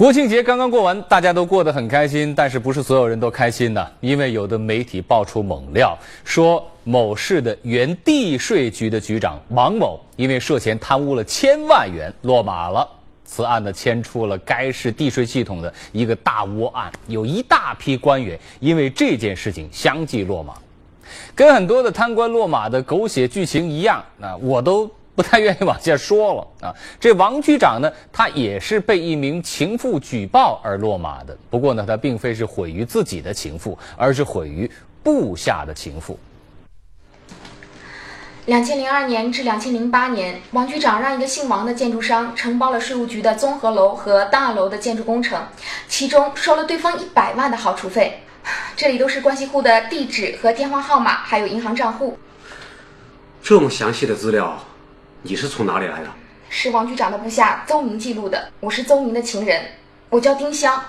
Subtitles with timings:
[0.00, 3.86] 国庆节刚刚过完，大家都过得很开心，但是不是所有人都开心呢？
[4.00, 12.88] 因为有的媒体爆出猛料，说某市的原地税局的局长王某因为涉嫌贪污了千万元落马了。
[13.26, 20.54] 此案呢牵出了该市地税系统的一个大窝案，有一大批官员因为这件事情相继落马，
[21.34, 24.90] 跟很多的贪官落马的狗血剧情一样，那我都。
[25.20, 26.74] 不太愿意往下说了啊！
[26.98, 31.36] 这王局长呢，他也是被一名情妇举报而落马的。
[31.50, 34.70] 不过呢，他并非是毁于自己的情妇，而是毁于
[35.02, 36.18] 部下的情妇。
[38.46, 45.38] 两千零二年至两千零八年，王局长让一个姓王的建筑商承包了税务局的综合楼和大楼的建筑工程，
[45.86, 48.22] 其中收了对方一百万的好处费。
[48.74, 52.18] 这里都是关系户的地址和电话号码，还有银行账户。
[53.42, 54.58] 这么详细的资料。
[55.22, 56.08] 你是从哪里来的？
[56.48, 58.50] 是王局长的部下邹明记录的。
[58.58, 59.62] 我是邹明的情人，
[60.08, 60.82] 我叫丁香。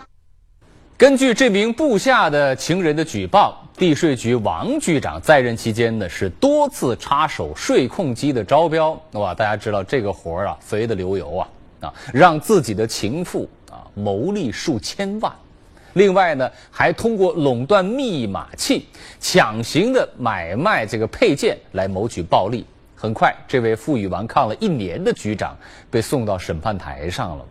[0.97, 8.97] 根据这名部下的情人的举报，地税局王局长在任期间呢，是多次插手税控机的招标。
[9.14, 11.47] 哇，大家知道这个活儿啊，肥得流油啊
[11.81, 15.30] 啊，让自己的情妇啊牟利数千万。
[15.94, 18.88] 另外呢，还通过垄断密码器，
[19.19, 22.66] 强行的买卖这个配件来谋取暴利。
[23.02, 25.57] 很快，这位负隅顽抗了一年的局长
[25.89, 27.44] 被送到审判台上了。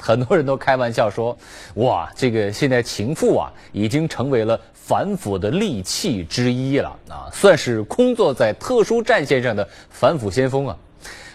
[0.00, 1.36] 很多人都开玩笑说
[1.76, 10.74] ：“哇，这个现在情妇啊，已经成为了反腐的利器之一了啊，算是工作在特殊战线上的反腐先锋啊。”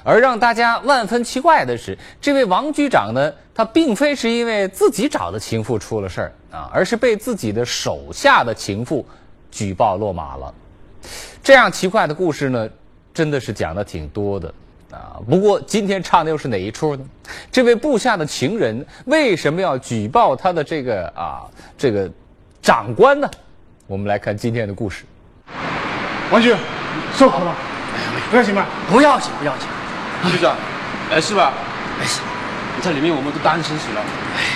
[0.04, 9.06] 而让大家万分奇怪的是，这位王局长呢，他并非是因为自己找的情妇出了事儿啊，而是被自己的手下的情妇
[9.52, 10.52] 举报落马了。
[11.44, 12.68] 这样奇怪的故事呢？
[13.20, 14.48] 真的是讲的挺多的
[14.94, 15.20] 啊！
[15.30, 17.04] 不过今天唱的又是哪一出呢？
[17.52, 21.44] 这位部下的情人为什么要举报他的这个啊
[21.78, 22.10] 这个
[22.62, 23.30] 长官呢？
[23.88, 25.04] 我们来看今天的故事。
[26.32, 26.56] 王局，
[27.14, 27.54] 受苦了，
[28.32, 28.66] 不要紧吧？
[28.90, 29.68] 不要紧，不要紧。
[30.32, 30.56] 局长，
[31.12, 31.52] 哎，是吧？
[32.00, 32.22] 没事。
[32.82, 34.02] 在里面我们都担心死了。
[34.38, 34.56] 哎呀，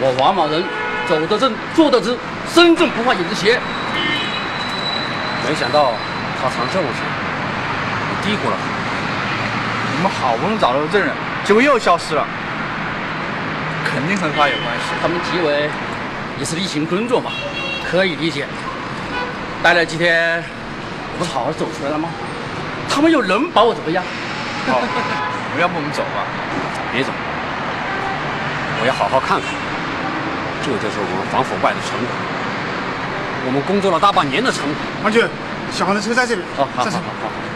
[0.00, 0.64] 我王某人
[1.08, 2.18] 走得正，坐得直，
[2.52, 3.60] 身正不怕影子斜。
[5.46, 5.92] 没想到
[6.42, 7.17] 他藏这么深。
[8.28, 8.56] 嘀咕了，
[9.96, 11.08] 我们好不容易找到个证人，
[11.44, 12.26] 结果又消失了，
[13.88, 14.92] 肯定和他有关系。
[15.00, 15.70] 他们纪委
[16.38, 17.32] 也是例行工作嘛，
[17.90, 18.44] 可以理解。
[19.62, 22.10] 待了几天，我不是好好走出来了吗？
[22.86, 24.04] 他们又能把我怎么样？
[24.68, 24.76] 好，
[25.58, 26.20] 要不我们走吧？
[26.92, 29.48] 别走，我要好好看看，
[30.60, 32.12] 这就是我们防腐败的成果，
[33.46, 34.76] 我们工作了大半年的成果。
[35.02, 35.24] 王局，
[35.72, 36.42] 小黄的车在这里。
[36.58, 37.47] 哦，好好好好。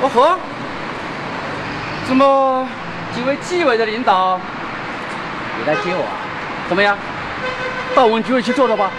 [0.00, 0.38] 哦呵，
[2.06, 2.68] 怎么
[3.12, 4.38] 几位纪委的领导
[5.58, 6.14] 也来接我啊？
[6.68, 6.96] 怎么样，
[7.96, 8.90] 到我们纪委去坐坐吧？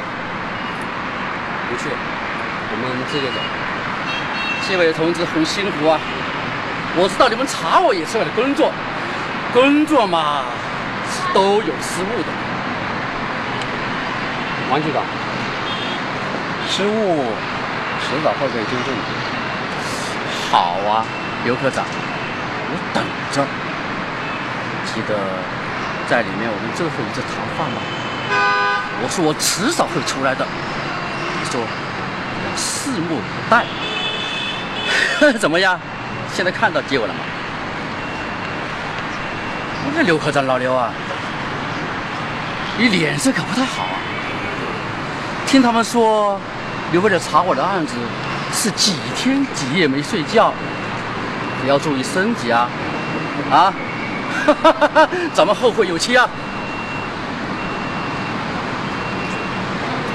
[1.70, 3.40] 不去，我们自己走。
[4.68, 5.98] 纪委同志很辛苦啊，
[6.98, 8.70] 我知道你们查我也是为了工作，
[9.54, 10.44] 工作嘛
[11.10, 12.28] 是都有失误的。
[14.70, 15.02] 王局长，
[16.68, 17.24] 失误
[18.04, 19.29] 迟早会被纠正的。
[20.52, 21.06] 好啊，
[21.44, 23.46] 刘科长，我等着。
[24.86, 25.16] 记得
[26.10, 27.78] 在里面我们最后一次谈话吗？
[29.04, 30.44] 我说我迟早会出来的。
[30.44, 31.68] 你说我
[32.58, 33.64] 拭目以待。
[35.38, 35.80] 怎么样？
[36.34, 37.20] 现在看到结果了吗？
[39.86, 40.92] 我说刘科长，老刘啊，
[42.76, 44.02] 你脸色可不太好啊。
[45.46, 46.42] 听他们说，
[46.92, 47.94] 你为了查我的案子。
[48.54, 50.54] 是几天几夜没睡觉，
[51.64, 52.70] 你要注意身体啊！
[53.50, 53.74] 啊，
[55.34, 56.30] 咱们后会有期啊！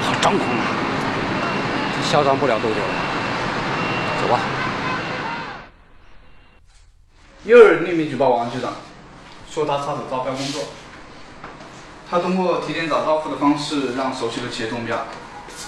[0.02, 0.64] 好张狂啊！
[2.10, 2.94] 嚣张不了多久了，
[4.20, 4.38] 走吧。
[7.44, 8.72] 又有人匿名举报王局长，
[9.50, 10.64] 说他插手招标工作。
[12.10, 15.06] 他通过提前找到付的方式，让熟悉的企业中标。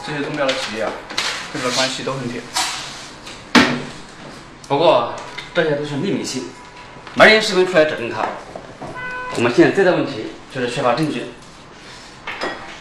[0.07, 0.93] 这些中标的企业啊。
[1.57, 2.43] 跟他关系都很铁，
[4.69, 5.15] 不过
[5.55, 6.51] 这些都是秘密信，
[7.15, 8.27] 没人是能出来指证他。
[9.37, 11.25] 我们现在最大问题就是缺乏证据。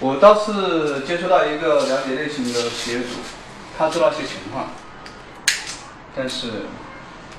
[0.01, 3.05] 我倒是接触到一个了解类型的企业主，
[3.77, 4.67] 他知道些情况，
[6.13, 6.65] 但是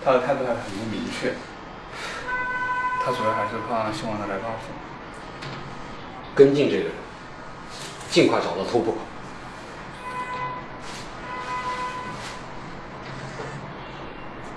[0.03, 1.35] 他的态度还很不明确。
[3.05, 4.73] 他主要还是怕希望他来报复。
[6.35, 6.93] 跟进这个人，
[8.11, 9.00] 尽快找到突破口。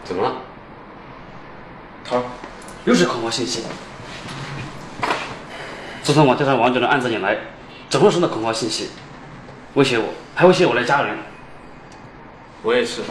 [0.10, 0.34] 怎么了？
[2.04, 2.24] 头儿，
[2.84, 3.64] 又是恐慌信息。
[6.02, 7.38] 自从我调查王局长案子以来，
[7.92, 8.90] 总会收到恐慌信息，
[9.76, 11.16] 威胁我，还威胁我的家人。
[12.64, 13.04] 我也是，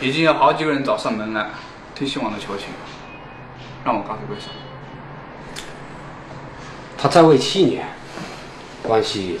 [0.00, 1.48] 已经有好几个人找上门来，
[1.94, 2.66] 推希望的求情，
[3.84, 4.46] 让我告诉贵少。
[7.00, 7.86] 他在位七年，
[8.82, 9.38] 关系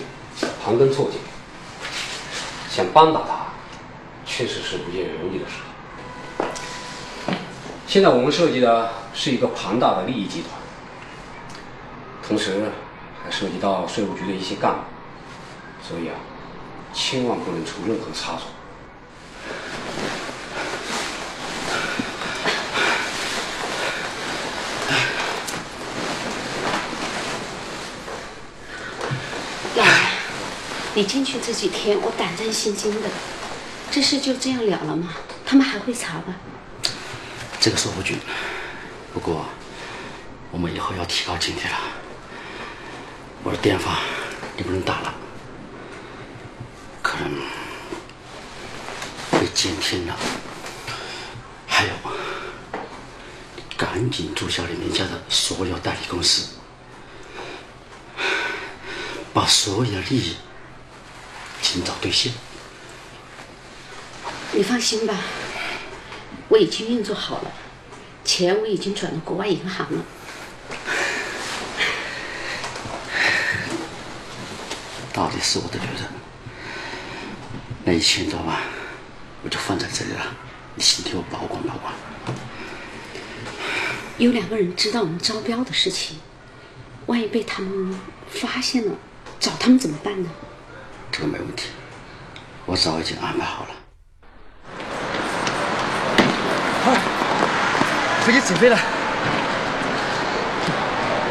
[0.64, 1.18] 盘根错节，
[2.70, 3.46] 想扳倒他，
[4.24, 5.54] 确实是不件容易的事。
[7.88, 10.50] 现在我们涉及的是一个庞大的利益集团，
[12.22, 12.70] 同时
[13.24, 14.80] 还涉及到税务局的一些干部，
[15.82, 16.14] 所以啊，
[16.92, 18.44] 千万不能出任何差错。
[30.94, 33.08] 你进去这几天，我胆战心惊的。
[33.90, 35.14] 这事就这样了了吗？
[35.46, 36.34] 他们还会查吧？
[37.68, 38.18] 这个说不准。
[39.12, 39.44] 不过，
[40.50, 41.78] 我们以后要提高警惕了。
[43.42, 43.98] 我的电话
[44.56, 45.14] 你不能打了，
[47.02, 47.30] 可能
[49.32, 50.16] 被监听了。
[51.66, 51.90] 还有，
[53.76, 56.54] 赶紧注销你们家的所有代理公司，
[59.34, 60.36] 把所有的利益。
[61.60, 62.32] 尽早兑现。
[64.52, 65.14] 你放心吧，
[66.48, 67.52] 我已经运作好了，
[68.24, 70.02] 钱我已经转到国外银行了。
[75.12, 76.08] 到底是我的女人，
[77.84, 78.62] 那一千多万
[79.42, 80.34] 我就放在这里了，
[80.74, 81.92] 你先替我保管保管。
[84.16, 86.18] 有两个人知道我们招标的事情，
[87.06, 88.00] 万一被他们
[88.30, 88.94] 发现了，
[89.38, 90.30] 找他们怎么办呢？
[91.12, 91.68] 这个没问题，
[92.64, 93.70] 我早已经安排好了。
[96.84, 96.94] 快，
[98.28, 98.76] 飞机起飞了！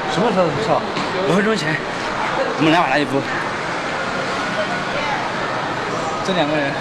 [0.10, 0.82] 什么时候少？
[1.30, 1.78] 五分钟前，
[2.58, 3.22] 我们来晚了一步。
[6.26, 6.74] 这两个人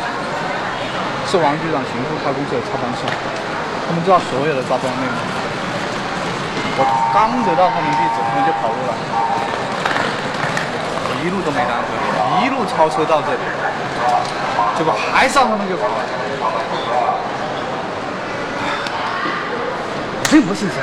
[1.28, 3.04] 是王局长巡护他公司的操盘手，
[3.84, 5.12] 他们知道所有的抓标内容。
[6.80, 8.96] 我刚得到他们地址，他们就跑路了。
[11.12, 11.92] 我一路都没耽搁，
[12.40, 13.44] 一路超车到这里，
[14.78, 16.00] 结果还上他们就跑了。
[20.28, 20.75] 真不信邪，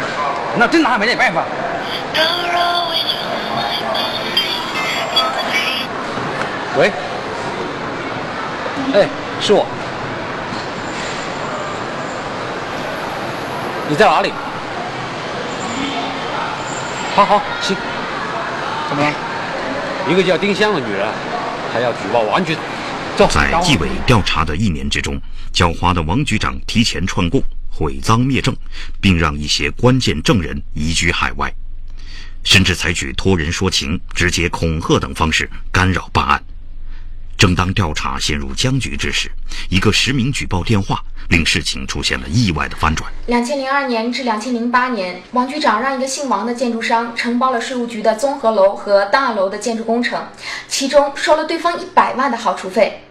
[0.57, 1.44] 那真拿他没点办法。
[6.78, 6.92] 喂，
[8.94, 9.07] 哎，
[9.40, 9.66] 是我。
[13.90, 14.34] 你在哪里？
[17.16, 17.75] 好好，行。
[18.89, 19.12] 怎么了？
[20.10, 21.07] 一个叫丁香的女人，
[21.72, 22.63] 还要举报王局长。
[23.30, 25.22] 在纪委调查的一年之中，
[25.54, 27.39] 狡猾的王局长提前串供、
[27.75, 28.56] 毁赃灭证，
[29.02, 31.52] 并让一些关键证人移居海外，
[32.44, 36.42] 甚至采取托人说情、直接恐吓等方式干扰办案。
[37.36, 39.30] 正当调查陷入僵局之时，
[39.68, 43.12] 一个实名举报电话令事情出现了意外的翻转。
[43.25, 50.25] 两千零二年至两千零八年，王局长让一个姓王的建筑商承包了税务局的综合楼和大楼的建筑工程，
[50.70, 53.02] 其中收了对方一百万的好处费。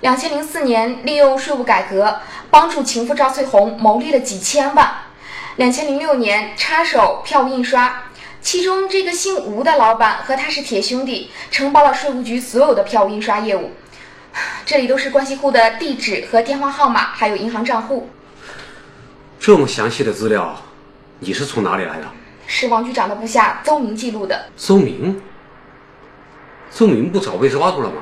[0.00, 4.88] 两千零四年，利用税务改革帮助情妇赵翠红牟利了几千万。
[5.56, 8.04] 两千零六年，插手票务印刷。
[8.40, 13.72] 其中，这个姓吴的老板和他是铁兄弟，承包了税务局所有的票务印刷业务。
[14.64, 18.08] 这里都是关系户的地址和电话号码，还有银行账户。
[19.40, 20.54] 这么详细的资料，
[21.18, 22.06] 你是从哪里来的？
[22.46, 24.46] 是王局长的部下邹明记录的。
[24.56, 25.20] 邹明？
[26.70, 27.96] 邹明不早被抓住了吗？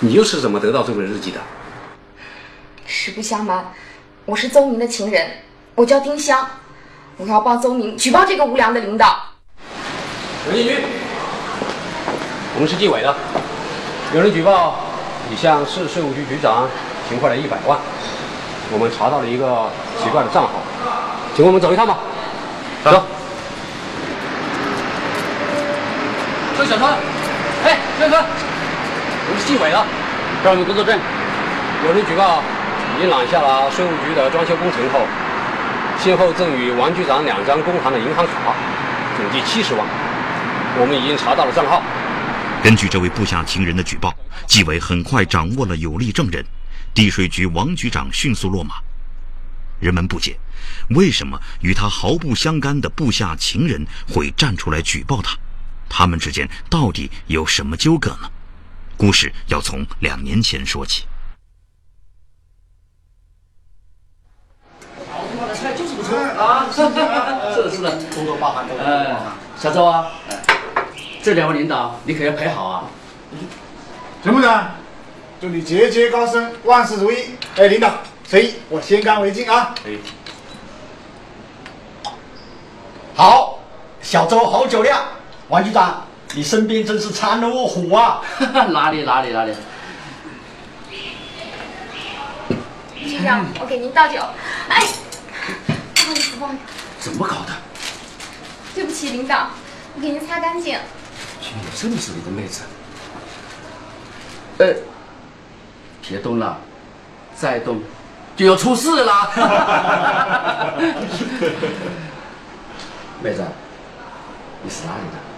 [0.00, 1.40] 你又是怎么得到这本日记的？
[2.86, 3.72] 实不相瞒，
[4.24, 5.30] 我是邹明的情人，
[5.74, 6.46] 我叫丁香。
[7.16, 9.16] 我要帮邹明举报这个无良的领导。
[10.46, 10.78] 刘进军，
[12.54, 13.14] 我们是纪委的，
[14.14, 14.76] 有人举报
[15.28, 16.66] 你向市税务局局长
[17.08, 17.78] 行贿了一百万，
[18.72, 19.70] 我们查到了一个
[20.02, 20.50] 奇怪的账号，
[21.36, 21.98] 请我们走一趟吧。
[22.82, 23.04] 走。
[26.56, 26.94] 周小川，
[27.64, 28.24] 哎，小川，
[29.46, 29.86] 纪委的，
[30.42, 30.98] 这儿有工作证。
[31.84, 32.42] 有人举报
[32.98, 35.06] 你揽下了税务局的装修工程后。
[36.02, 38.54] 先后赠与王局长两张工行的银行卡，
[39.18, 39.86] 总计七十万。
[40.78, 41.82] 我们已经查到了账号。
[42.62, 44.14] 根据这位部下情人的举报，
[44.46, 46.42] 纪委很快掌握了有力证人，
[46.94, 48.76] 地税局王局长迅速落马。
[49.78, 50.38] 人们不解，
[50.90, 55.36] 为什么与他毫不相干的部下情人会站出来举报他？
[55.86, 58.30] 他们之间到底有什么纠葛呢？
[59.00, 61.06] 故事要从两年前说起。
[66.38, 69.32] 啊，是的，是的，多多包含，多多包涵。
[69.56, 70.12] 小周啊，
[71.22, 72.84] 这两位领导你可要陪好啊！
[74.22, 74.70] 陈部长，
[75.40, 77.36] 祝你节节高升，万事如意。
[77.56, 77.90] 哎，领导，
[78.24, 79.74] 随意，我先干为敬啊。
[79.86, 79.92] 哎，
[83.14, 83.60] 好，
[84.02, 85.02] 小周好酒量。
[85.48, 88.20] 王局长，你身边真是掺了卧虎啊！
[88.70, 89.54] 哪里哪里哪里？
[93.02, 94.20] 局长，我给您倒酒。
[94.68, 94.86] 哎，
[95.94, 97.52] 不好意思，不好意思，怎么搞的？
[98.74, 99.48] 对不起，领导，
[99.96, 100.78] 我给您擦干净。
[101.40, 102.62] 居然有这么实力的妹子！
[104.58, 104.72] 呃，
[106.06, 106.56] 别动了，
[107.34, 107.82] 再动
[108.36, 109.30] 就要出事了。
[113.22, 113.44] 妹子，
[114.62, 115.29] 你是哪里的？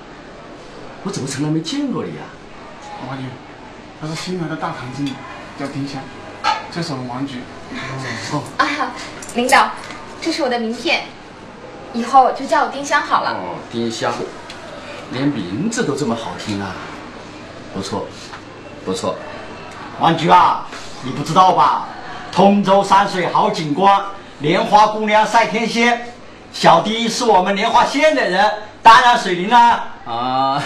[1.05, 2.23] 我怎么从来没见过你呀、
[3.09, 3.25] 王局，
[4.01, 5.13] 他是新来的大堂经理，
[5.59, 6.01] 叫丁香，
[6.71, 7.39] 这是我们王局。
[8.33, 8.67] 哦啊，
[9.35, 9.71] 领导，
[10.21, 11.07] 这是我的名片，
[11.93, 13.31] 以后就叫我丁香好了。
[13.31, 14.13] 哦，丁香，
[15.11, 16.73] 连名字都这么好听啊！
[17.75, 18.07] 不错，
[18.85, 19.17] 不错。
[19.99, 20.67] 王局啊，
[21.03, 21.89] 你不知道吧？
[22.31, 24.01] 通州山水好景观，
[24.39, 26.15] 莲花姑娘赛天仙。
[26.53, 29.71] 小弟是我们莲花县的人，当然水灵啦。
[29.71, 30.59] 啊， 好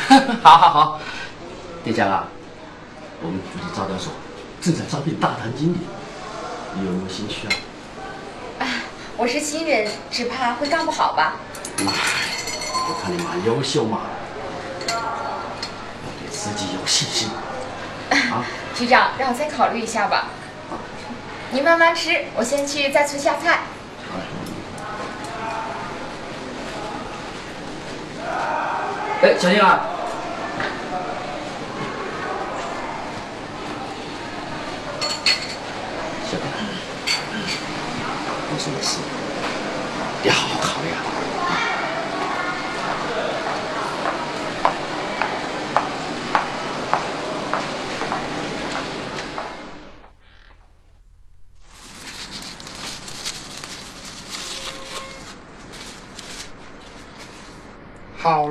[0.43, 1.01] 好好，
[1.85, 2.25] 店长啊，
[3.21, 4.11] 我们局里招标所
[4.63, 5.79] 正在招聘大堂经理，
[6.75, 7.53] 你有没有兴趣啊？
[8.61, 8.65] 啊，
[9.19, 11.35] 我是新人，只怕会干不好吧。
[11.85, 14.01] 妈，我看你蛮优秀嘛，
[14.89, 17.29] 要对自己有信心
[18.11, 18.43] 啊！
[18.75, 20.29] 局长，让我再考虑一下吧。
[21.51, 23.61] 您慢慢吃，我先去再醋下菜。
[29.23, 29.81] 哎，小静啊，
[36.25, 36.47] 小静，
[38.49, 38.99] 我说的是，
[40.23, 40.95] 你好好考虑啊。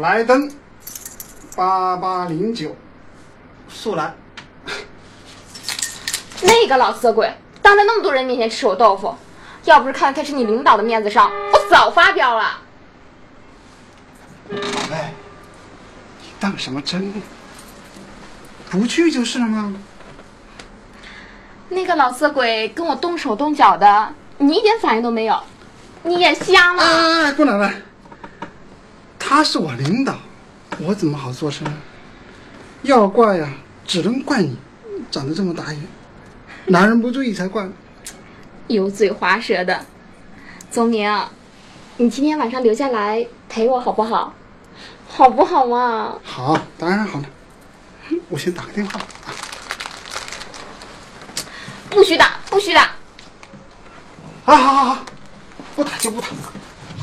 [0.06, 0.48] 好来登，
[1.56, 2.76] 八八零九，
[3.68, 4.14] 速来。
[6.44, 9.16] 那个老色鬼，当着那么多人面前吃我豆腐，
[9.64, 12.60] 要不是看在他是你领导的面子上，我早发飙了。
[14.48, 14.56] 宝
[14.92, 15.12] 贝，
[16.22, 17.12] 你当什么真？
[18.70, 19.74] 不去就是了吗？
[21.70, 25.42] 那个老色鬼跟我动手动脚的，你一点反应都没有，
[26.04, 26.84] 你眼瞎吗？
[26.84, 27.74] 哎，不能了，
[29.36, 30.18] 他是我领导，
[30.80, 31.68] 我怎么好做声？
[32.84, 33.52] 要怪呀，
[33.86, 34.58] 只能怪你，
[35.12, 35.88] 长得这么打眼，
[36.68, 37.68] 男人不注意才怪。
[38.68, 39.86] 油嘴滑舌的，
[40.72, 41.14] 宗明，
[41.98, 44.34] 你今天晚上留下来陪我好不好？
[45.10, 46.18] 好不好嘛？
[46.24, 47.26] 好，当然好了。
[48.30, 49.02] 我先打个电话。
[51.90, 52.84] 不许打，不许打！
[54.46, 55.06] 啊，好好好，
[55.76, 56.28] 不打就不打，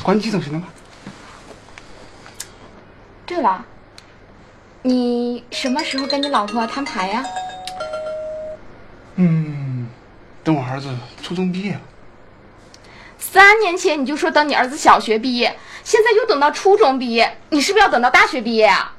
[0.01, 0.67] 关机总行了吧？
[3.25, 3.65] 对了，
[4.81, 7.23] 你什么时候跟你老婆摊牌呀？
[9.15, 9.87] 嗯，
[10.43, 10.89] 等我儿子
[11.21, 11.81] 初中毕业了。
[13.17, 18.93] 三年前你就说等你儿子小学毕业，现在又等到初中毕业，你是不是要等到大学毕业啊？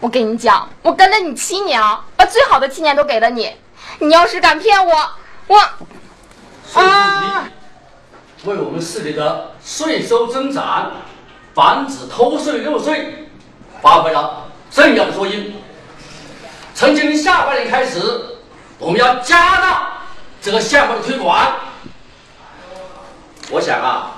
[0.00, 3.52] 我跟你讲，我跟了你七年啊，把最好的七年都给了你，
[4.00, 5.10] 你要是敢骗我，
[5.46, 5.58] 我
[6.80, 7.48] 啊！
[8.44, 10.90] 为我们市里的税收增长，
[11.54, 13.21] 防止偷税漏税，
[13.82, 15.44] 发挥了重要的作用。
[16.72, 18.00] 从今年下半年开始，
[18.78, 20.04] 我们要加大
[20.40, 21.36] 这个项目的推广。
[23.50, 24.12] 我想啊，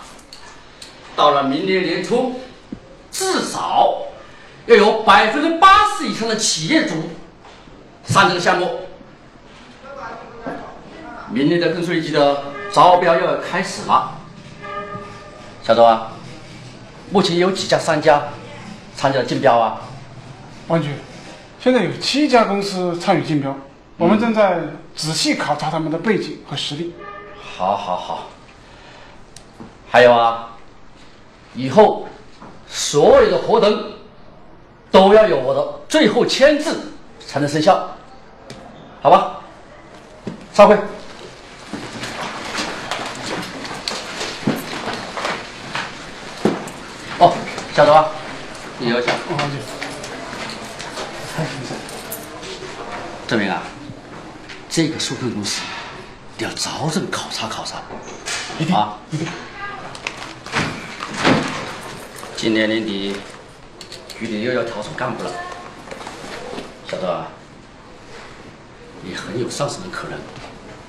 [1.17, 2.41] 到了明年年初，
[3.11, 4.03] 至少
[4.67, 7.11] 要有百分之八十以上的企业主
[8.05, 8.81] 上这个项目。
[11.31, 14.13] 明年的更税季的招标又要开始了，
[15.65, 16.13] 小周啊，
[17.11, 18.23] 目前有几家商家
[18.97, 19.81] 参加了竞标啊？
[20.69, 20.91] 王局，
[21.61, 23.55] 现在有七家公司参与竞标，
[23.99, 24.61] 我们正在
[24.97, 26.95] 仔细考察他们的背景和实力。
[27.57, 28.29] 好，好，好。
[29.91, 30.57] 还有啊，
[31.55, 32.09] 以后
[32.67, 33.93] 所有的合同
[34.91, 36.93] 都要有我的最后签字
[37.25, 37.89] 才能生效，
[39.03, 39.37] 好吧？
[40.53, 40.77] 散会。
[47.19, 47.33] 哦，
[47.73, 48.09] 小周啊，
[48.79, 49.13] 你留下。
[49.31, 49.57] 王局，
[51.35, 51.77] 太欣赏。
[53.27, 53.63] 证明啊，
[54.69, 55.63] 这个数控公司
[56.39, 57.81] 要着重考察考察。
[58.59, 59.27] 一定啊，一定。
[62.37, 63.17] 今年年底，
[64.19, 65.31] 局里又要调整干部了，
[66.89, 67.27] 小段，
[69.03, 70.19] 你很有上升的可能，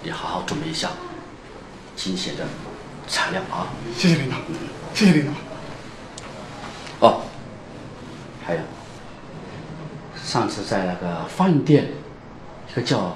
[0.03, 0.89] 你好好准备一下
[1.95, 2.45] 惊险的
[3.07, 3.67] 材料啊！
[3.97, 4.35] 谢谢领导，
[4.93, 5.31] 谢谢领导。
[7.07, 7.21] 哦，
[8.45, 8.59] 还有，
[10.35, 11.87] 上次在那个饭店，
[12.69, 13.15] 一个叫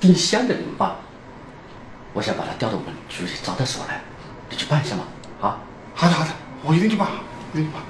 [0.00, 0.96] 丁香的人吧，
[2.14, 4.00] 我想把他调到我们局里招待所来，
[4.48, 5.04] 你去办一下嘛，
[5.42, 5.58] 啊？
[5.94, 6.30] 好的好的，
[6.62, 7.06] 我一定去办，
[7.52, 7.82] 一定去办。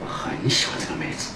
[0.00, 1.34] 我很喜欢这个妹子。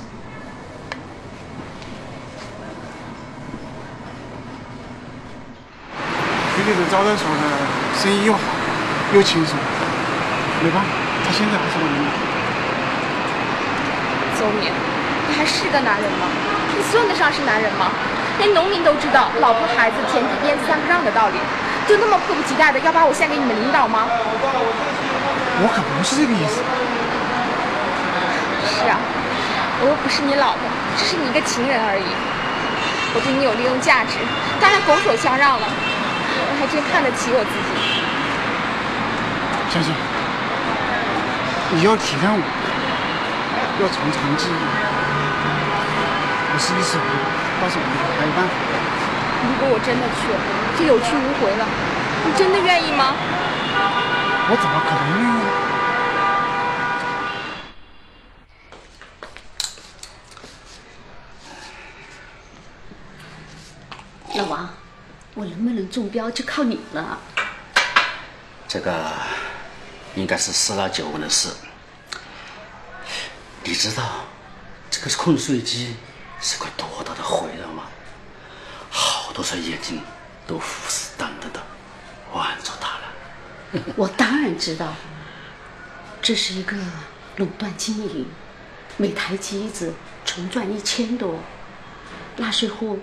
[6.57, 7.43] 局里的招待所呢，
[8.03, 8.41] 生意又好，
[9.15, 9.57] 又轻松。
[10.65, 10.89] 没办法，
[11.25, 12.11] 他现在还是我领导。
[14.41, 14.96] 周明，你
[15.37, 16.27] 还是个男人吗？
[16.77, 17.91] 你算得上是男人吗？
[18.39, 21.39] 连农民都知道老婆孩子田地边三不让的道理，
[21.89, 24.09] 就那么迫不及待的要把我献给你们领导吗？
[25.59, 26.61] 我可不是这个意思。
[28.69, 29.01] 是啊，
[29.81, 30.61] 我又不是你老婆，
[30.99, 32.05] 只是你一个情人而已。
[33.15, 34.21] 我对你有利用价值，
[34.61, 35.67] 当然拱手相让了。
[35.67, 37.73] 我还真看得起我自己。
[39.73, 39.89] 香香，
[41.73, 42.45] 你要体谅我，
[43.81, 44.96] 要从长计议。
[46.57, 47.11] 我是一时糊涂，
[47.61, 48.55] 但是我们还有办法。
[49.45, 50.41] 如果我真的去了，
[50.79, 51.69] 就有去无回了，
[52.25, 53.15] 你真的愿意吗？
[54.49, 55.37] 我怎么可能愿意
[64.35, 64.43] 呢？
[64.43, 64.71] 老王，
[65.35, 67.19] 我能不能中标就靠你了。
[68.67, 69.13] 这个
[70.15, 71.51] 应该是十拿九稳的事。
[73.63, 74.03] 你知道
[74.91, 75.95] 这个控税机
[76.41, 77.85] 是块多大的回廊吗？
[78.91, 80.01] 好多双眼睛
[80.47, 81.61] 都虎视眈眈的
[82.33, 83.83] 望着他了。
[83.97, 84.95] 我当然知道，
[86.23, 86.77] 这是一个
[87.37, 88.27] 垄断经营，
[88.97, 89.93] 每台机子
[90.25, 91.41] 纯赚一千多，
[92.37, 93.01] 纳税户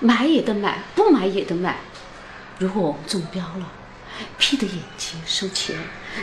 [0.00, 1.76] 买也得买，不买也得买。
[2.58, 3.68] 如果我们中标了，
[4.38, 5.76] 闭着眼睛收钱，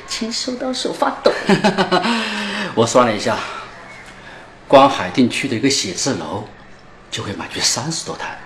[0.07, 1.31] 钱收到手发抖。
[2.73, 3.37] 我算了一下，
[4.71, 6.47] 光海淀区的一个写字楼
[7.09, 8.39] 就会买去三十多台，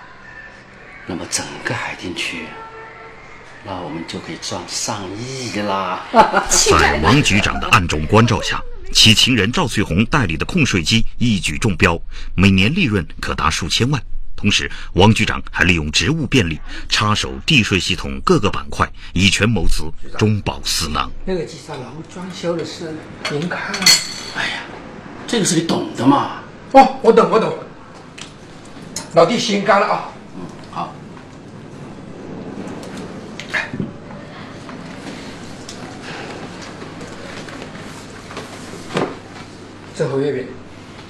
[1.06, 2.46] 那么整个海淀区，
[3.64, 6.04] 那我们就可以赚上亿啦！
[6.50, 8.60] 在王局长的暗中关照下，
[8.92, 11.96] 其情人赵翠红代理的控税机一举中标，
[12.34, 14.02] 每年利润可达数千万。
[14.34, 16.58] 同时，王局长还利用职务便利，
[16.88, 19.84] 插手地税系统各个板块，以权谋私，
[20.18, 21.08] 中饱私囊。
[21.24, 22.96] 那个几层楼装修的是，
[23.30, 23.60] 您看。
[24.34, 24.62] 哎呀，
[25.26, 26.40] 这个是你懂的嘛？
[26.72, 27.52] 哦，我懂，我懂。
[29.14, 30.08] 老弟心干了啊。
[30.34, 30.92] 嗯，好。
[39.96, 40.46] 这盒月饼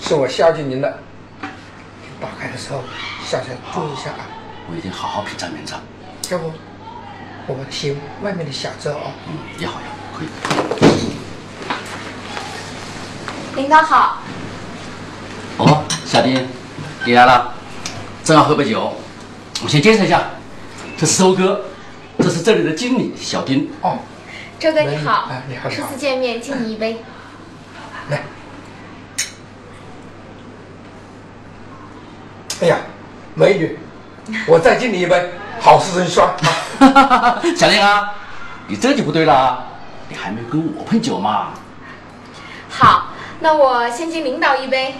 [0.00, 0.98] 是我孝敬您的，
[2.20, 2.82] 打开的时候
[3.24, 4.26] 小心注意一下啊。
[4.70, 5.80] 我一定好好品尝品尝。
[6.30, 6.52] 要不，
[7.46, 9.12] 我们先外面的小粥啊。
[9.28, 11.15] 嗯，也好呀，可以。
[13.56, 14.18] 领导好。
[15.56, 16.46] 哦，小丁，
[17.06, 17.54] 你来了，
[18.22, 18.92] 正好喝杯酒。
[19.64, 20.22] 我先介绍一下，
[20.98, 21.64] 这是周哥，
[22.18, 23.70] 这是这里的经理小丁。
[23.80, 23.98] 哦，
[24.60, 27.02] 周哥你好，哎，你好，初次见面，敬你一杯。
[28.10, 28.22] 来。
[32.60, 32.76] 哎呀，
[33.34, 33.78] 美女，
[34.46, 36.30] 我再敬你一杯，好事成双。
[37.56, 38.12] 小丁啊，
[38.66, 39.64] 你这就不对了，
[40.10, 41.48] 你还没跟我碰酒嘛？
[42.68, 43.05] 好，
[43.38, 44.94] 那我先敬领导一杯。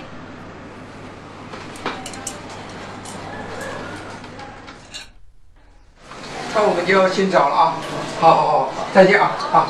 [6.54, 7.74] 那我们就先走了啊！
[8.20, 9.30] 好好好，再见啊！
[9.52, 9.66] 啊。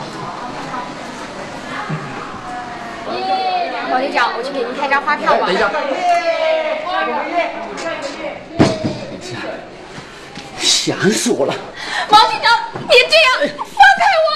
[3.91, 5.47] 王局长，我去给您开张发票吧。
[5.47, 5.71] 等一下。
[10.59, 11.55] 想死我了！
[12.09, 12.53] 王局长，
[12.89, 14.29] 别这样，放开我！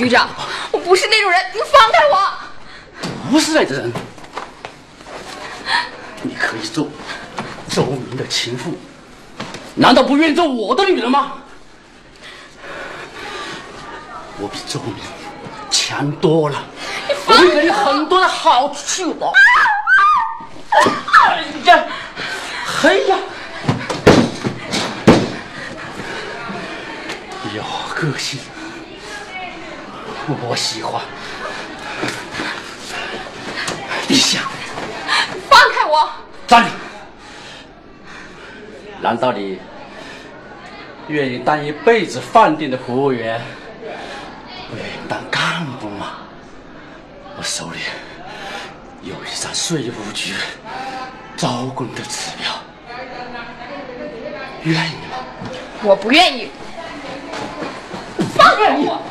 [0.00, 0.30] 局长，
[0.72, 3.30] 我不是那种人，你放开我！
[3.30, 3.92] 不是那种人。
[6.22, 6.88] 你可以做
[7.68, 8.78] 周明的情妇，
[9.74, 11.32] 难道不愿意做我的女人吗？
[14.38, 14.94] 我比周明
[15.70, 16.64] 强多了，
[17.26, 19.30] 我会给你很多的好处的。
[21.26, 21.84] 哎呀，
[22.64, 23.18] 嘿呀，
[27.54, 27.62] 有
[27.94, 28.40] 个性，
[30.48, 31.02] 我喜欢。
[34.08, 34.42] 你想？
[35.48, 36.10] 放开我！
[36.46, 36.70] 站住！
[39.00, 39.58] 难道你
[41.08, 43.40] 愿意当一辈子饭店的服务员，
[44.68, 46.18] 不愿意当干部吗？
[47.36, 47.78] 我手里
[49.02, 50.34] 有一张税务局
[51.36, 52.52] 招工的指标，
[54.64, 55.16] 愿意吗？
[55.82, 56.50] 我不愿意。
[58.36, 59.02] 放开我！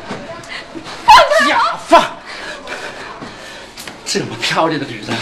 [1.06, 2.04] 放开假放！
[4.12, 5.16] 这么漂亮的女人，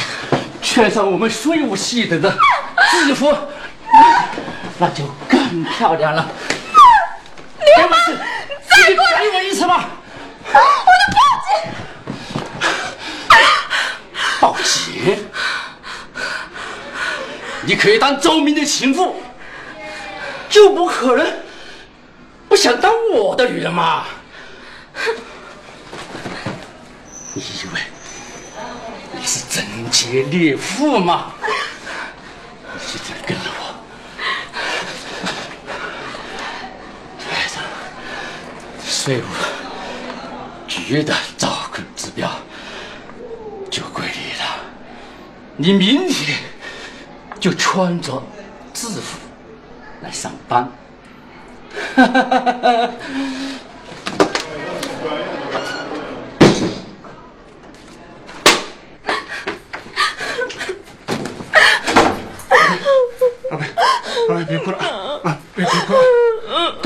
[0.62, 2.32] 穿上我们税务系的的
[2.90, 3.38] 制服，
[4.78, 6.26] 那就更漂亮了。
[7.60, 8.00] 流氓！
[8.66, 9.90] 再过来我一次吧！
[10.54, 10.60] 我
[11.02, 11.52] 就报警！
[14.40, 15.28] 报警！
[17.64, 19.22] 你可以当周明的情妇，
[20.48, 21.28] 就不可能
[22.48, 24.06] 不想当我的女人吗？
[27.34, 27.87] 你以为你
[29.88, 31.34] 是贞洁烈妇吗？
[32.74, 33.76] 你现在跟着我，
[37.20, 37.64] 带上
[38.84, 39.26] 税务
[40.68, 42.30] 局的招工指标
[43.70, 44.46] 就归你了。
[45.56, 46.38] 你明天
[47.40, 48.22] 就穿着
[48.74, 49.18] 制服
[50.02, 50.70] 来上班。
[51.96, 52.90] 哈哈哈哈哈！
[63.50, 63.66] 阿贝，
[64.30, 64.78] 阿贝，别哭了
[65.24, 65.38] 啊！
[65.56, 66.00] 别别哭了，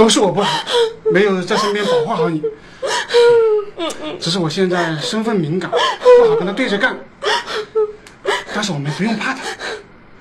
[0.02, 0.66] 都是我不好，
[1.12, 2.42] 没有在身边保护好你。
[4.20, 6.98] 只是我现在身份敏感，不好跟他对着干。
[8.52, 9.42] 但是我们不用怕他，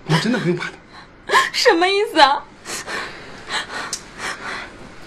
[0.05, 1.39] 我们真的不用怕他。
[1.51, 2.45] 什么意思啊？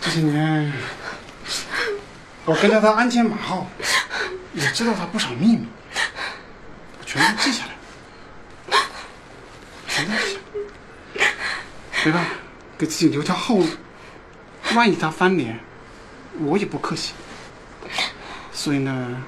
[0.01, 0.73] 这些年，
[2.43, 3.67] 我跟着他鞍前马后，
[4.53, 5.67] 也知道他不少秘密，
[6.99, 7.63] 我全都记下
[8.71, 8.79] 来，
[9.87, 10.39] 全都记下
[11.19, 11.27] 来。
[12.05, 12.31] 没办法，
[12.75, 13.67] 给自己留条后路。
[14.75, 15.59] 万一他翻脸，
[16.41, 17.13] 我也不客气。
[18.51, 19.23] 所以呢，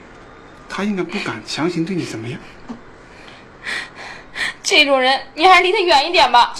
[0.69, 2.39] 他应该不敢强行对你怎么样。
[4.61, 6.53] 这种人，你还是离他远一点吧。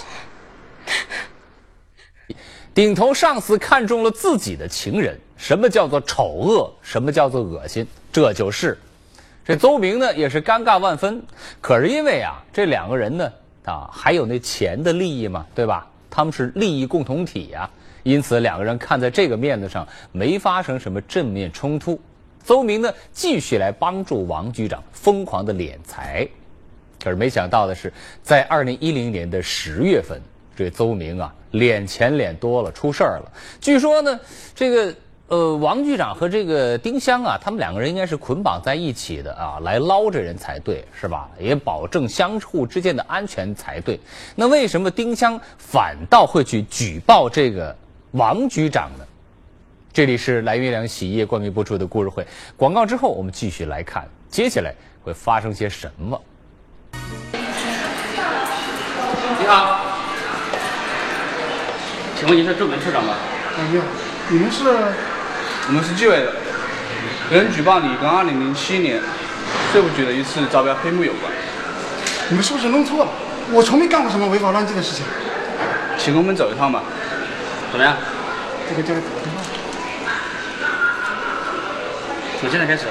[2.74, 6.72] 顶头上司看中了自己的情人，什么叫做丑恶？
[6.82, 7.86] 什么叫做恶心？
[8.12, 8.78] 这就是
[9.44, 11.24] 这邹明呢，也是尴尬万分。
[11.60, 13.32] 可是因为啊，这两个人呢，
[13.64, 15.86] 啊，还有那钱的利益嘛，对吧？
[16.10, 17.68] 他们是利益共同体呀，
[18.06, 22.00] 因此两个人看在这个面子上，没发生什么正面冲突。
[22.44, 26.24] 邹明呢，继续来帮助王局长疯狂的敛财。
[27.02, 27.92] 可是没想到的是，
[28.22, 30.22] 在二零一零年的十月份。
[30.54, 33.32] 这邹明啊，敛钱敛多了，出事儿了。
[33.60, 34.18] 据说呢，
[34.54, 34.94] 这个
[35.26, 41.28] 呃，王局长和这个丁香啊，他们两个人应该是捆绑在一起的啊，来捞这人才对，是吧？
[41.38, 43.98] 也保证相互之间的安全才对。
[44.36, 47.76] 那为什么丁香反倒会去举报这个
[48.12, 49.04] 王局长呢？
[49.92, 56.20] 这里是蓝月亮洗衣液冠名播出的故事会，广告之后我们继续来看，接下来会发生些什么？
[59.38, 59.80] 你好。
[62.18, 63.14] 请问您是周门处长吗？
[63.58, 63.82] 哎呀，
[64.28, 64.64] 你们是？
[64.68, 66.32] 我们是纪委的。
[67.30, 69.02] 有人举报你跟2007年
[69.72, 71.24] 税务局的一次招标黑幕有关。
[72.28, 73.10] 你们是不是弄错了？
[73.52, 75.04] 我从没干过什么违法乱纪的事情。
[75.98, 76.82] 请跟我们走一趟吧。
[77.70, 77.96] 怎么样？
[78.68, 79.06] 这个交给我。
[82.40, 82.86] 从现在开始，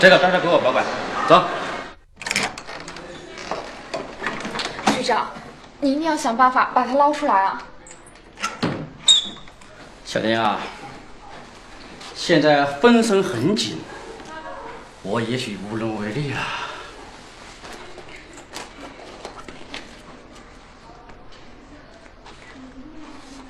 [0.00, 0.84] 这个到时候给我保管。
[1.28, 1.44] 走。
[4.96, 5.30] 局长，
[5.80, 7.62] 你一定要想办法把他捞出来啊！
[10.04, 10.58] 小丁啊，
[12.14, 13.80] 现在风声很紧，
[15.02, 16.38] 我也许无能为力了。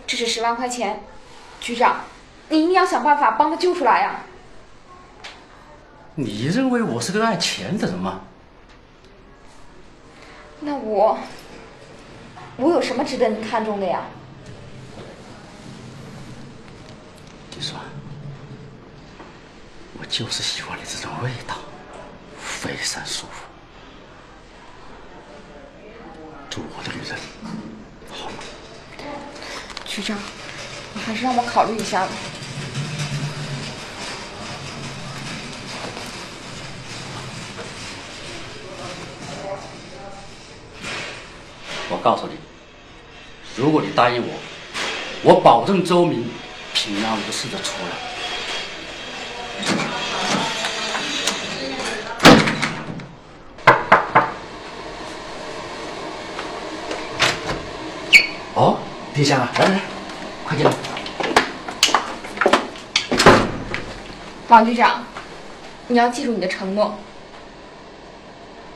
[0.06, 1.04] 这是十万块钱，
[1.60, 2.00] 局长，
[2.48, 4.22] 你一定要想办法帮他救出来呀！
[6.16, 8.22] 你认为我是个爱钱的人吗？
[10.58, 11.16] 那我，
[12.56, 14.02] 我有什么值得你看重的呀？
[17.54, 17.78] 你说，
[20.00, 21.54] 我就是喜欢你这种味道，
[22.40, 23.44] 非常舒服。
[26.50, 27.16] 做我的女人，
[28.10, 28.34] 好吗？
[29.98, 30.16] 局长，
[30.94, 32.12] 你还是让我考虑一下吧。
[41.90, 42.34] 我告诉你，
[43.56, 44.34] 如果你答应我，
[45.24, 46.30] 我保证周明。
[46.74, 48.07] 平安无事的出来。
[59.18, 59.80] 哦，丁香啊，来来来，
[60.44, 60.72] 快进来。
[64.46, 65.02] 王局长，
[65.88, 66.96] 你要记住你的承诺。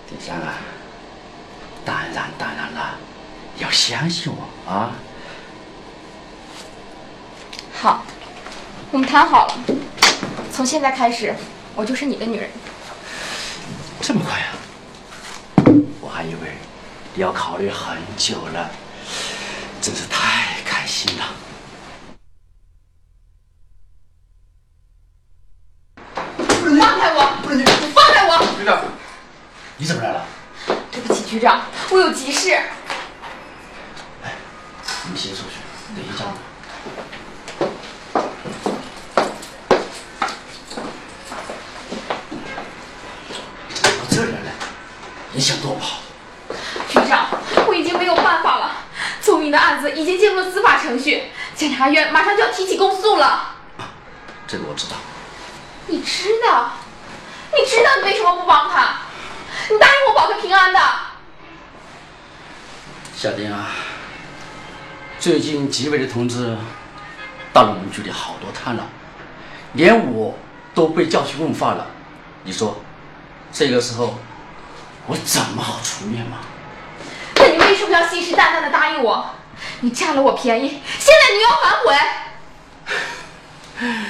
[0.09, 0.55] 丁香啊，
[1.85, 2.99] 当然当然了，
[3.59, 4.91] 要相信我啊。
[7.81, 8.05] 好，
[8.91, 9.55] 我们谈好了，
[10.53, 11.37] 从现在开始，
[11.77, 12.51] 我就是你的女人。
[14.01, 14.59] 这么快啊？
[16.01, 16.59] 我还以为
[17.15, 18.69] 你要考虑很久了，
[19.81, 21.25] 真是太开心了。
[26.79, 27.33] 放开我！
[27.55, 28.39] 你放开我！
[28.59, 28.83] 局长，
[29.77, 30.27] 你怎么来了？
[30.91, 32.57] 对不起，局长，我有急事。
[35.05, 35.59] 你们先出去，
[35.97, 36.25] 等一下。
[43.83, 44.53] 到这来了，
[45.33, 45.99] 你想多跑？
[46.89, 47.27] 局长，
[47.67, 48.77] 我已经没有办法了。
[49.21, 51.25] 邹明的案子已经进入了司法程序，
[51.57, 53.57] 检察院马上就要提起公诉了。
[54.47, 54.95] 这个我知道。
[55.89, 56.71] 你知道？
[57.53, 58.99] 你知道你为什么不帮他？
[59.69, 60.81] 你答应我保他平安的。
[63.23, 63.69] 小丁啊，
[65.21, 66.57] 最近纪委的同志
[67.53, 68.85] 到了我们局里好多趟了，
[69.75, 70.37] 连我
[70.75, 71.87] 都被叫去问话了。
[72.43, 72.83] 你说，
[73.53, 74.19] 这个时候
[75.07, 76.39] 我怎么好出面嘛？
[77.37, 79.25] 那你为什么要信誓旦旦的答应我？
[79.83, 81.95] 你占了我便宜，现在你又要反悔？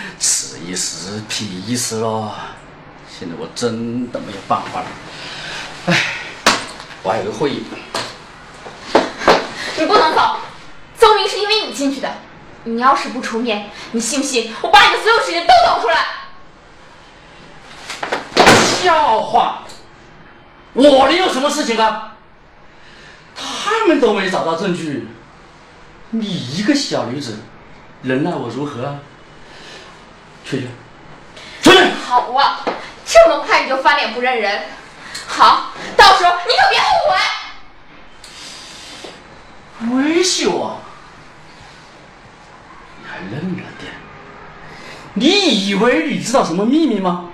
[0.19, 2.33] 此一时彼一时喽。
[3.11, 4.87] 现在我真的没有办法了。
[5.89, 6.03] 哎，
[7.03, 7.63] 我还有个会议。
[9.79, 10.37] 你不能走，
[10.99, 12.13] 邹明是因为你进去的。
[12.65, 16.07] 你要是不出面，你信不信我把你的所有事情都抖出来？
[18.83, 19.65] 笑话！
[20.73, 22.15] 我能有什么事情啊？
[23.35, 25.09] 他们都没找到证据，
[26.11, 27.41] 你一个小女子，
[28.03, 28.95] 能奈我如何啊？
[30.45, 30.69] 去去，
[31.63, 31.79] 出去！
[32.07, 32.61] 好啊，
[33.05, 34.63] 这么快你就翻脸不认人？
[35.27, 37.17] 好，到时候你可别后悔。
[39.91, 40.81] 威胁我？
[43.01, 43.93] 你还嫩了点？
[45.15, 47.31] 你以为你知道什么秘密吗？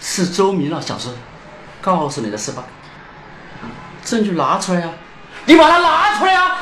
[0.00, 1.16] 是周明老小子
[1.80, 2.64] 告诉你的是吧？
[4.04, 4.90] 证据拿出来呀！
[5.46, 6.56] 你把它拿出来呀！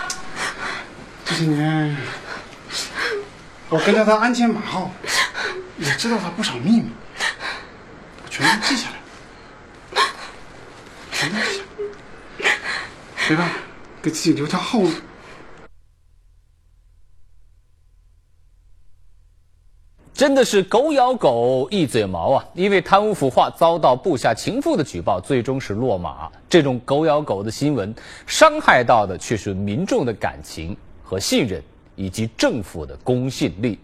[1.24, 1.96] 这些年，
[3.70, 4.90] 我跟着他鞍前马后，
[5.78, 6.90] 也知道他不少秘密，
[8.22, 10.02] 我全都记下来，
[11.10, 11.62] 全都记下
[12.42, 12.50] 来，
[13.30, 13.54] 没办法，
[14.02, 14.92] 给自己留条后路。
[20.20, 22.44] 真的是狗咬狗，一嘴毛啊！
[22.52, 26.30] 因为贪污腐化遭到部下情妇的举报，最终是落马。
[26.46, 27.94] 这种狗咬狗的新闻，
[28.26, 31.62] 伤害到的却是民众的感情和信任，
[31.96, 33.78] 以及政府的公信力。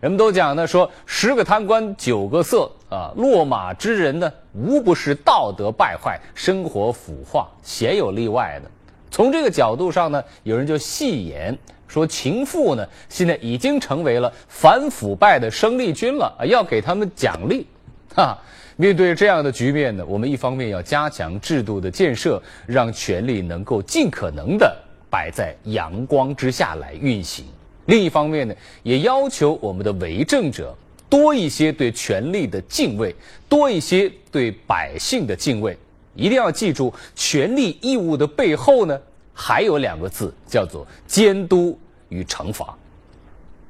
[0.00, 8.70] 人们都讲呢，说十个贪官九个色啊，落马之人呢，无不是道德败坏、生活腐化，鲜有例外的。
[9.10, 11.56] 从这个角度上呢，有人就戏言。
[11.88, 17.66] 说情妇呢，现在已经成为了反腐败的生力军了啊，要给他们奖励，
[18.14, 18.38] 哈。
[18.76, 24.74] 面对这样的局面呢，我们一方面要加强制度的建设，让权力能够尽可能的
[25.10, 27.44] 摆在阳光之下来运行；
[27.86, 30.72] 另一方面呢，也要求我们的为政者
[31.08, 33.12] 多一些对权力的敬畏，
[33.48, 35.76] 多一些对百姓的敬畏。
[36.14, 38.98] 一定要记住，权利义务的背后呢。
[39.32, 41.78] 还有两个字叫做监督
[42.10, 42.76] 与惩罚，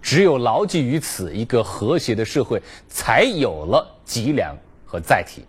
[0.02, 5.44] 只有牢记于此，一个和谐的社会才有了脊梁和载体。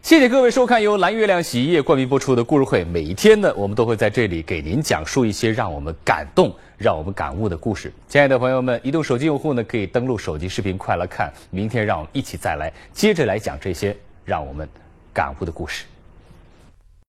[0.00, 2.82] 谢谢各位收看由蓝月亮洗衣液冠名播出的故事会。
[2.82, 7.92] 每一天呢，我们都会在这里给您讲述一些让我们感动、让我们感悟的故事。
[8.08, 11.30] 亲爱的朋友们，移动手机用户呢可以登录手机视频快来看。
[11.50, 14.66] 明天让我们一起再来接着来讲这些让我们
[15.12, 15.84] 感悟的故事。